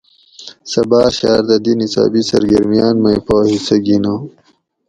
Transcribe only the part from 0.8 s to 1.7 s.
باۤر شاۤردہ